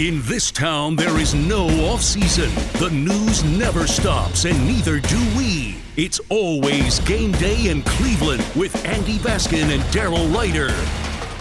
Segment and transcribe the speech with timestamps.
[0.00, 2.48] In this town, there is no off season.
[2.78, 5.76] The news never stops, and neither do we.
[5.98, 10.74] It's always game day in Cleveland with Andy Baskin and Daryl Ruiter.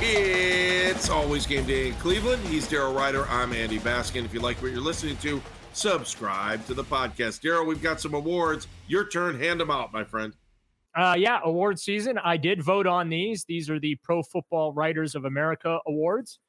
[0.01, 2.45] It's always game day in Cleveland.
[2.47, 3.25] He's Daryl Ruiter.
[3.29, 4.25] I'm Andy Baskin.
[4.25, 5.41] If you like what you're listening to,
[5.71, 7.39] subscribe to the podcast.
[7.39, 8.67] Daryl, we've got some awards.
[8.89, 9.39] Your turn.
[9.39, 10.33] Hand them out, my friend.
[10.93, 12.17] Uh, yeah, award season.
[12.17, 13.45] I did vote on these.
[13.45, 16.39] These are the Pro Football Writers of America awards,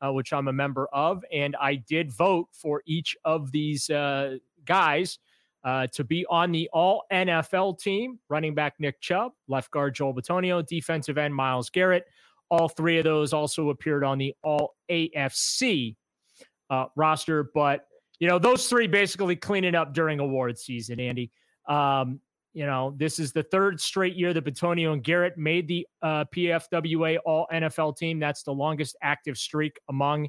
[0.00, 4.38] uh, which I'm a member of, and I did vote for each of these uh,
[4.64, 5.18] guys
[5.64, 8.18] uh, to be on the All NFL team.
[8.28, 12.06] Running back Nick Chubb, left guard Joel Bitonio, defensive end Myles Garrett.
[12.48, 15.96] All three of those also appeared on the All AFC
[16.70, 17.86] uh, roster, but
[18.18, 21.00] you know those three basically cleaning up during award season.
[21.00, 21.30] Andy.
[21.68, 22.20] Um,
[22.52, 26.24] you know, this is the third straight year that Bitonio and Garrett made the uh,
[26.34, 28.18] PFWA All NFL team.
[28.18, 30.26] That's the longest active streak among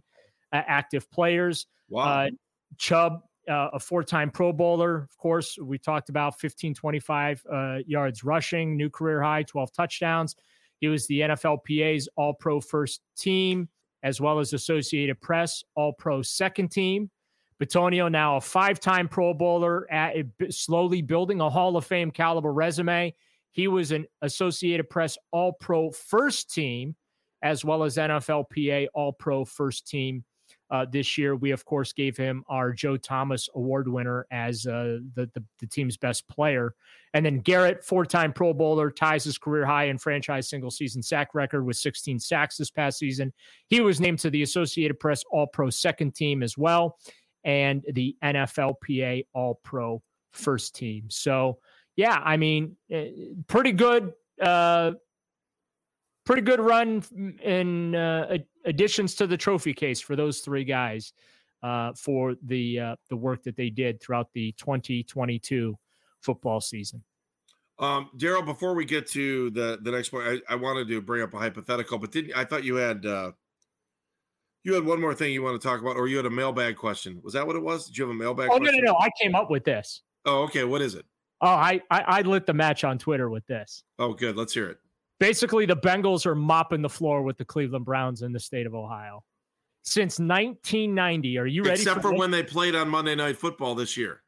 [0.53, 1.65] uh, active players.
[1.89, 2.03] Wow.
[2.03, 2.29] Uh,
[2.77, 8.23] Chubb, uh, a four time Pro Bowler, of course, we talked about 1525 uh, yards
[8.23, 10.35] rushing, new career high, 12 touchdowns.
[10.79, 13.67] He was the NFLPA's All Pro first team,
[14.03, 17.09] as well as Associated Press All Pro second team.
[17.61, 20.15] Bitonio now a five-time Pro Bowler, at,
[20.49, 23.13] slowly building a Hall of Fame caliber resume.
[23.51, 26.95] He was an Associated Press All-Pro first team,
[27.43, 30.23] as well as NFLPA All-Pro first team
[30.71, 31.35] uh, this year.
[31.35, 35.67] We of course gave him our Joe Thomas Award winner as uh, the, the the
[35.67, 36.73] team's best player,
[37.13, 41.65] and then Garrett, four-time Pro Bowler, ties his career high in franchise single-season sack record
[41.65, 43.33] with 16 sacks this past season.
[43.67, 46.97] He was named to the Associated Press All-Pro second team as well
[47.43, 51.05] and the NFLPA All Pro first team.
[51.09, 51.59] So,
[51.95, 53.09] yeah, I mean, eh,
[53.47, 54.91] pretty good, uh,
[56.25, 57.03] pretty good run
[57.43, 61.13] in uh, additions to the trophy case for those three guys
[61.63, 65.77] uh, for the uh, the work that they did throughout the 2022
[66.21, 67.03] football season.
[67.79, 71.23] Um, Daryl, before we get to the the next point, I, I, wanted to bring
[71.23, 73.31] up a hypothetical, but didn't I thought you had uh,
[74.63, 76.75] you had one more thing you want to talk about, or you had a mailbag
[76.75, 77.19] question.
[77.23, 77.87] Was that what it was?
[77.87, 78.49] Did you have a mailbag?
[78.51, 78.75] Oh question?
[78.75, 78.97] no, no, no!
[78.99, 80.01] I came up with this.
[80.25, 80.63] Oh, okay.
[80.63, 81.05] What is it?
[81.41, 83.83] Oh, I, I I lit the match on Twitter with this.
[83.97, 84.37] Oh, good.
[84.37, 84.77] Let's hear it.
[85.19, 88.73] Basically, the Bengals are mopping the floor with the Cleveland Browns in the state of
[88.73, 89.23] Ohio
[89.83, 91.37] since 1990.
[91.37, 91.81] Are you ready?
[91.81, 94.21] Except for, for when they played on Monday Night Football this year.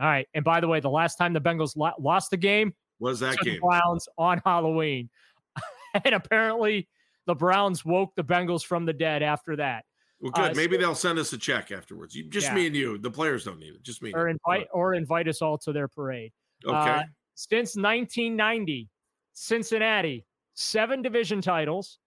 [0.00, 0.26] All right.
[0.34, 3.38] And by the way, the last time the Bengals lo- lost the game was that
[3.38, 3.60] game?
[3.60, 5.08] Browns on Halloween,
[6.04, 6.88] and apparently
[7.26, 9.84] the Browns woke the Bengals from the dead after that.
[10.20, 10.52] Well, good.
[10.52, 12.14] Uh, Maybe so, they'll send us a check afterwards.
[12.14, 12.54] You, just yeah.
[12.54, 12.98] me and you.
[12.98, 13.82] The players don't need it.
[13.82, 14.12] Just me.
[14.14, 16.32] Or invite or invite us all to their parade.
[16.64, 16.76] Okay.
[16.76, 17.02] Uh,
[17.34, 18.88] since 1990,
[19.34, 20.24] Cincinnati
[20.54, 21.98] seven division titles,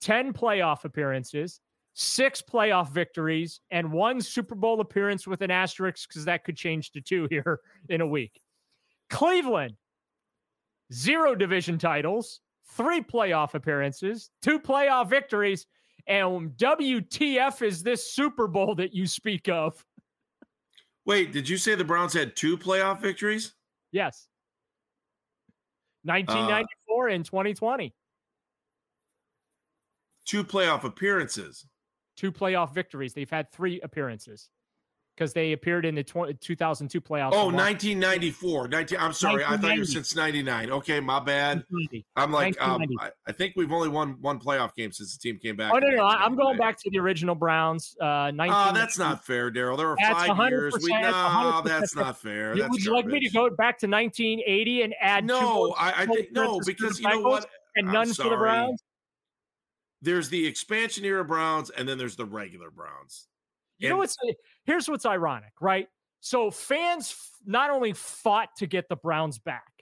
[0.00, 1.60] ten playoff appearances,
[1.94, 6.90] six playoff victories, and one Super Bowl appearance with an asterisk because that could change
[6.92, 8.40] to two here in a week.
[9.10, 9.74] Cleveland,
[10.92, 12.40] zero division titles,
[12.76, 15.66] three playoff appearances, two playoff victories,
[16.06, 19.84] and WTF is this Super Bowl that you speak of?
[21.04, 23.54] Wait, did you say the Browns had two playoff victories?
[23.92, 24.28] Yes.
[26.04, 27.94] 1994 uh, and 2020.
[30.24, 31.66] Two playoff appearances.
[32.16, 33.14] Two playoff victories.
[33.14, 34.48] They've had three appearances
[35.14, 37.32] because they appeared in the 20, 2002 playoffs.
[37.32, 38.68] Oh, 1994.
[38.68, 39.44] 19, I'm sorry.
[39.44, 40.70] I thought you were since 99.
[40.70, 41.64] Okay, my bad.
[42.16, 45.38] I'm like, um, I, I, think we've only won one playoff game since the team
[45.38, 45.72] came back.
[45.74, 46.04] Oh, no, no.
[46.04, 47.94] I'm going back to the original Browns.
[48.00, 49.76] Uh, 19, oh, that's not fair, Daryl.
[49.76, 50.74] There were five years.
[50.82, 52.56] We, no, that's not fair.
[52.56, 56.06] That's Would you like me to go back to 1980 and add No, I, I
[56.06, 57.46] think, no, because you know what?
[57.76, 58.82] And none for the Browns?
[60.02, 63.28] There's the expansion era Browns, and then there's the regular Browns.
[63.82, 64.32] You know what's eh,
[64.64, 65.88] here's what's ironic, right?
[66.20, 69.72] So fans not only fought to get the Browns back,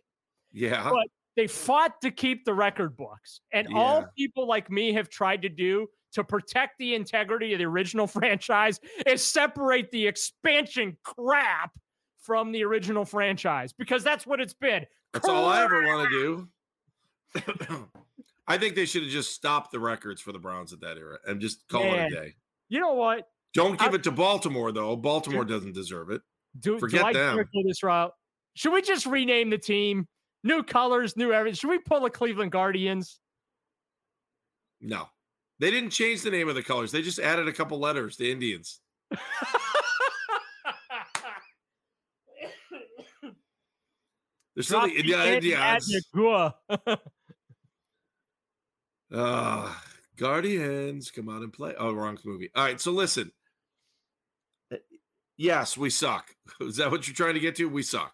[0.52, 1.06] yeah, but
[1.36, 3.40] they fought to keep the record books.
[3.52, 3.78] And yeah.
[3.78, 8.06] all people like me have tried to do to protect the integrity of the original
[8.06, 11.72] franchise is separate the expansion crap
[12.18, 14.84] from the original franchise because that's what it's been.
[15.12, 15.36] That's crap.
[15.36, 16.48] all I ever want to
[17.34, 17.86] do.
[18.46, 21.18] I think they should have just stopped the records for the Browns at that era
[21.26, 22.34] and just call Man, it a day.
[22.68, 23.28] You know what?
[23.54, 24.96] Don't give I, it to Baltimore though.
[24.96, 26.22] Baltimore do, doesn't deserve it.
[26.58, 27.36] Do, Forget do them.
[27.36, 28.12] Go this route.
[28.54, 30.06] Should we just rename the team?
[30.42, 31.56] New colors, new everything.
[31.56, 33.20] Should we pull the Cleveland Guardians?
[34.80, 35.08] No,
[35.58, 36.92] they didn't change the name of the colors.
[36.92, 38.16] They just added a couple letters.
[38.16, 38.80] The Indians.
[44.54, 46.06] There's still the Indians.
[49.12, 49.74] uh,
[50.16, 51.74] Guardians, come on and play.
[51.78, 52.50] Oh, wrong movie.
[52.54, 53.32] All right, so listen.
[55.40, 56.34] Yes, we suck.
[56.60, 57.64] Is that what you're trying to get to?
[57.66, 58.12] We suck.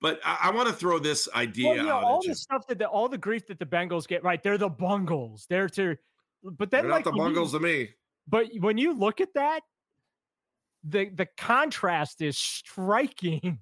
[0.00, 2.04] But I, I want to throw this idea well, you know, out.
[2.04, 2.30] all at you.
[2.30, 4.42] the stuff that the, all the grief that the Bengals get, right?
[4.42, 5.46] They're the Bungles.
[5.50, 5.94] They're to,
[6.42, 7.90] but then They're like not the when you- bungles to me.
[8.26, 9.60] But when you look at that,
[10.84, 13.58] the the contrast is striking,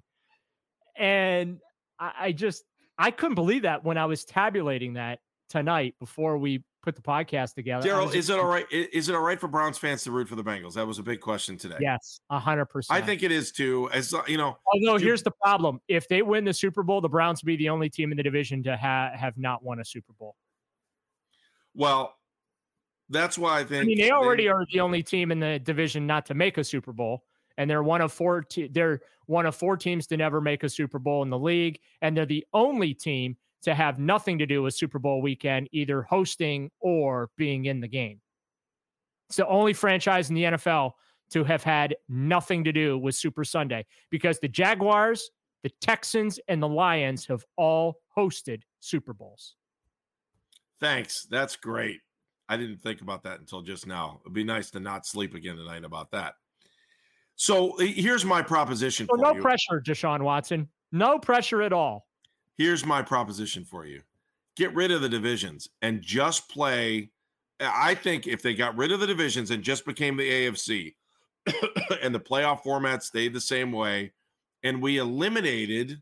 [0.95, 1.59] and
[1.99, 2.63] I, I just
[2.97, 5.19] I couldn't believe that when I was tabulating that
[5.49, 7.89] tonight before we put the podcast together.
[7.89, 8.67] Daryl, is it all right?
[8.71, 10.73] Is it all right for Browns fans to root for the Bengals?
[10.73, 11.77] That was a big question today.
[11.79, 13.01] Yes, a hundred percent.
[13.01, 13.89] I think it is too.
[13.91, 17.09] As uh, you know, Although here's the problem: if they win the Super Bowl, the
[17.09, 19.85] Browns will be the only team in the division to ha- have not won a
[19.85, 20.35] Super Bowl.
[21.73, 22.15] well,
[23.09, 23.83] that's why I think.
[23.83, 26.63] I mean, they already are the only team in the division not to make a
[26.63, 27.23] Super Bowl,
[27.57, 28.41] and they're one of four.
[28.41, 31.79] Te- they're one of four teams to never make a Super Bowl in the league,
[32.01, 36.01] and they're the only team to have nothing to do with Super Bowl weekend, either
[36.03, 38.19] hosting or being in the game.
[39.29, 40.91] It's the only franchise in the NFL
[41.31, 45.31] to have had nothing to do with Super Sunday because the Jaguars,
[45.63, 49.55] the Texans, and the Lions have all hosted Super Bowls.
[50.79, 51.25] Thanks.
[51.31, 51.99] That's great.
[52.49, 54.19] I didn't think about that until just now.
[54.23, 56.33] It'd be nice to not sleep again tonight about that.
[57.35, 59.41] So uh, here's my proposition So no you.
[59.41, 60.67] pressure, Deshaun Watson.
[60.91, 62.05] No pressure at all.
[62.57, 64.01] Here's my proposition for you.
[64.55, 67.09] Get rid of the divisions and just play.
[67.59, 70.95] I think if they got rid of the divisions and just became the AFC
[72.01, 74.11] and the playoff format stayed the same way,
[74.63, 76.01] and we eliminated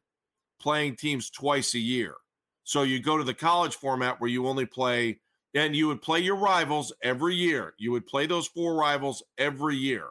[0.60, 2.16] playing teams twice a year.
[2.64, 5.20] So you go to the college format where you only play,
[5.56, 7.74] and you would play your rivals every year.
[7.78, 10.10] You would play those four rivals every year,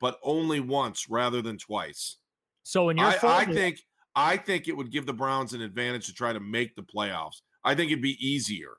[0.00, 2.16] but only once rather than twice.
[2.62, 3.84] So in your I, I think
[4.20, 7.40] I think it would give the Browns an advantage to try to make the playoffs.
[7.64, 8.72] I think it'd be easier.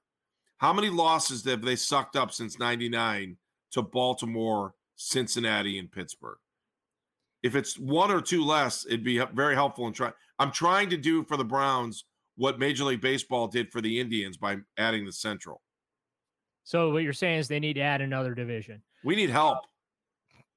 [0.58, 3.38] How many losses have they sucked up since 99
[3.72, 6.38] to Baltimore, Cincinnati, and Pittsburgh?
[7.42, 10.14] If it's one or two less, it'd be very helpful in trying.
[10.38, 12.06] I'm trying to do for the Browns
[12.36, 15.62] what Major League Baseball did for the Indians by adding the Central.
[16.64, 18.84] So what you're saying is they need to add another division.
[19.04, 19.60] We need help.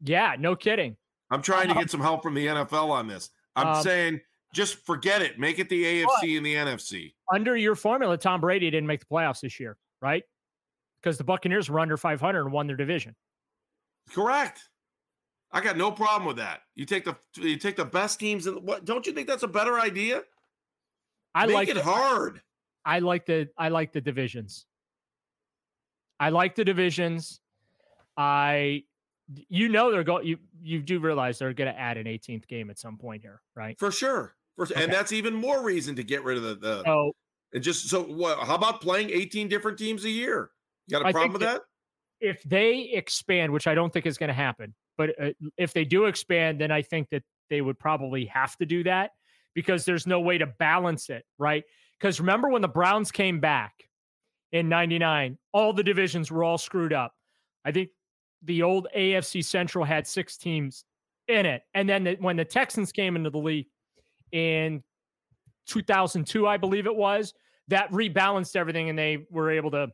[0.03, 0.97] Yeah, no kidding.
[1.31, 3.31] I'm trying to get some help from the NFL on this.
[3.57, 4.21] I'm Um, saying
[4.55, 5.39] just forget it.
[5.39, 7.13] Make it the AFC and the NFC.
[7.33, 10.23] Under your formula, Tom Brady didn't make the playoffs this year, right?
[11.03, 13.15] Because the Buccaneers were under 500 and won their division.
[14.11, 14.61] Correct.
[15.53, 16.63] I got no problem with that.
[16.75, 19.49] You take the you take the best teams and what don't you think that's a
[19.49, 20.23] better idea?
[21.35, 22.41] I Make like it the, hard.
[22.85, 24.67] I like the I like the divisions.
[26.19, 27.41] I like the divisions.
[28.17, 28.85] I
[29.49, 32.71] you know they're going you you do realize they're going to add an 18th game
[32.71, 33.79] at some point here, right?
[33.79, 34.35] For sure.
[34.61, 34.83] Okay.
[34.83, 37.13] And that's even more reason to get rid of the, the So
[37.53, 40.51] and just so what how about playing 18 different teams a year?
[40.87, 41.63] You got a I problem with that?
[42.21, 45.85] if they expand, which I don't think is going to happen, but uh, if they
[45.85, 49.11] do expand, then I think that they would probably have to do that
[49.55, 51.65] because there's no way to balance it, right?
[52.01, 53.75] Because remember when the Browns came back
[54.53, 57.13] in 99, all the divisions were all screwed up.
[57.65, 57.91] I think
[58.43, 60.85] the old AFC Central had six teams
[61.29, 61.63] in it.
[61.75, 63.67] And then the, when the Texans came into the league
[64.35, 64.83] in
[65.67, 67.33] 2002, I believe it was,
[67.69, 69.89] that rebalanced everything and they were able to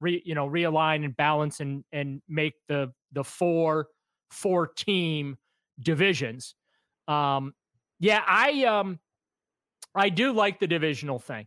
[0.00, 3.86] re, you know realign and balance and and make the the four
[4.30, 5.38] four team
[5.80, 6.54] divisions.
[7.08, 7.54] Um
[7.98, 8.98] yeah i um
[9.94, 11.46] i do like the divisional thing.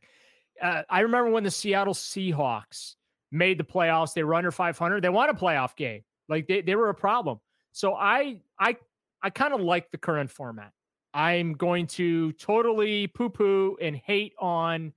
[0.60, 2.96] Uh, i remember when the seattle seahawks
[3.32, 6.02] made the playoffs they were under 500 they won a playoff game.
[6.28, 7.40] Like they, they were a problem.
[7.72, 8.78] So i i
[9.22, 10.72] i kind of like the current format
[11.16, 14.94] i'm going to totally poo poo and hate on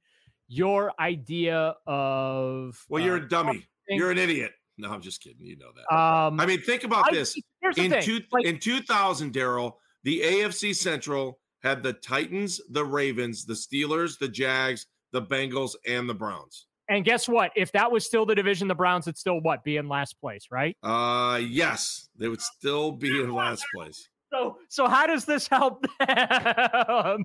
[0.49, 3.67] your idea of Well, you're uh, a dummy.
[3.87, 4.53] You're an idiot.
[4.79, 5.45] No, I'm just kidding.
[5.45, 5.95] You know that.
[5.95, 7.37] um I mean, think about I- this.
[7.77, 9.73] in two, like- in 2000 daryl
[10.05, 16.09] the afc central had the titans the ravens the steelers the jags the bengals and
[16.09, 17.51] the browns And guess what?
[17.55, 20.47] If that was still the division, the Browns would still what be in last place,
[20.51, 20.75] right?
[20.83, 25.87] uh yes they would still be in last place So, so how does this help
[26.07, 27.25] them?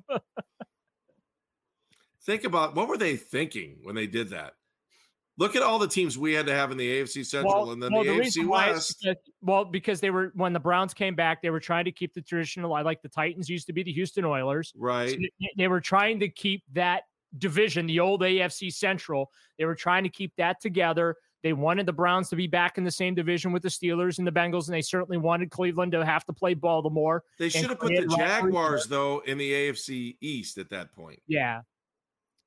[2.25, 4.53] think about what were they thinking when they did that
[5.37, 7.91] look at all the teams we had to have in the afc central and then
[7.91, 11.15] the, afc reason why is west that- well, because they were when the Browns came
[11.15, 12.73] back, they were trying to keep the traditional.
[12.75, 14.69] I like the Titans used to be the Houston Oilers.
[14.73, 17.03] So right they- they were trying to keep that
[17.39, 19.31] division, the old AFC Central.
[19.59, 21.17] They were trying to keep that together.
[21.43, 24.25] They wanted the Browns to be back in the same division with the Steelers and
[24.25, 27.23] the Bengals, and they certainly wanted Cleveland to have to play Baltimore.
[27.37, 31.61] they should have put the jaguars though in the afc east at that point Yeah.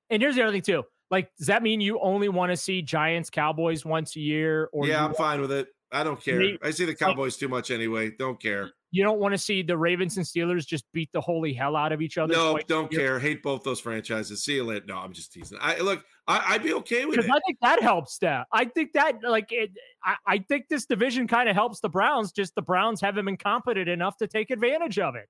[0.09, 0.85] And here's the other thing too.
[1.11, 4.69] Like, does that mean you only want to see Giants Cowboys once a year?
[4.73, 6.39] Or yeah i'm fine with it I don't care.
[6.39, 8.11] Me- I see the Cowboys too much anyway.
[8.11, 8.71] Don't care.
[8.91, 11.91] You don't want to see the Ravens and Steelers just beat the holy hell out
[11.91, 12.35] of each other.
[12.35, 13.01] No, don't year.
[13.01, 13.19] care.
[13.19, 14.45] Hate both those franchises.
[14.45, 14.85] See you later.
[14.87, 15.57] No, I'm just teasing.
[15.59, 16.05] I look.
[16.29, 17.33] I, I'd be okay with Because it.
[17.33, 18.47] I think that helps that.
[18.53, 19.71] I think that like it,
[20.05, 22.31] I, I think this division kind of helps the Browns.
[22.31, 25.29] Just the Browns haven't been competent enough to take advantage of it.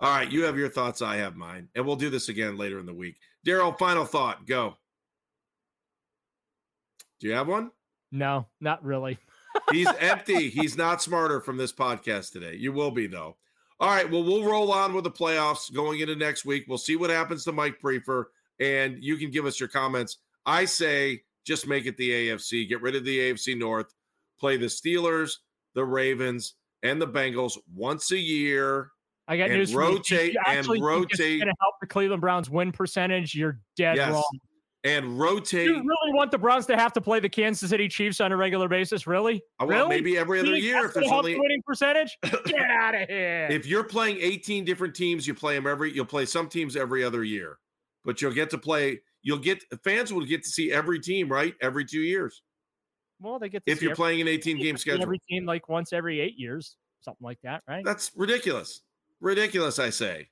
[0.00, 1.00] All right, you have your thoughts.
[1.00, 3.16] I have mine, and we'll do this again later in the week.
[3.46, 4.46] Daryl, final thought.
[4.46, 4.76] Go.
[7.20, 7.70] Do you have one?
[8.10, 9.18] No, not really.
[9.72, 10.48] He's empty.
[10.50, 12.54] He's not smarter from this podcast today.
[12.56, 13.36] You will be though.
[13.80, 14.10] All right.
[14.10, 16.64] Well, we'll roll on with the playoffs going into next week.
[16.68, 20.18] We'll see what happens to Mike Prefer, and you can give us your comments.
[20.46, 22.68] I say just make it the AFC.
[22.68, 23.94] Get rid of the AFC North.
[24.40, 25.36] Play the Steelers,
[25.74, 28.90] the Ravens, and the Bengals once a year.
[29.26, 29.88] I got And news for you.
[29.88, 31.40] If rotate you and actually rotate.
[31.40, 33.34] Going to help the Cleveland Browns win percentage.
[33.34, 34.12] You're dead Yes.
[34.12, 34.38] wrong.
[34.84, 35.66] And rotate.
[35.66, 38.36] You really want the Browns to have to play the Kansas City Chiefs on a
[38.36, 39.08] regular basis?
[39.08, 39.42] Really?
[39.58, 39.88] I want really?
[39.88, 42.16] maybe every other year if there's only winning percentage.
[42.44, 43.48] Get out of here.
[43.50, 47.02] if you're playing 18 different teams, you play them every you'll play some teams every
[47.02, 47.58] other year.
[48.04, 51.54] But you'll get to play you'll get fans will get to see every team, right?
[51.60, 52.42] Every 2 years.
[53.20, 54.78] well, they get to If see you're every- playing an 18 they game get to
[54.78, 55.02] see schedule.
[55.02, 57.84] Every team like once every eight years, something like that, right?
[57.84, 58.82] That's ridiculous.
[59.20, 60.28] Ridiculous, I say.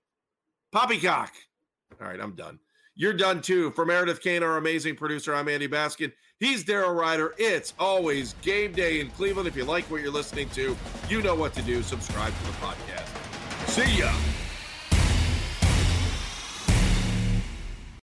[0.70, 1.32] Poppycock.
[2.00, 2.60] All right, I'm done.
[2.98, 3.70] You're done too.
[3.72, 6.12] For Meredith Kane, our amazing producer, I'm Andy Baskin.
[6.40, 7.34] He's Daryl Ruiter.
[7.36, 9.46] It's always game day in Cleveland.
[9.46, 10.74] If you like what you're listening to,
[11.10, 11.82] you know what to do.
[11.82, 13.68] Subscribe to the podcast.
[13.68, 14.10] See ya.